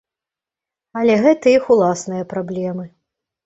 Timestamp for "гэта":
1.27-1.53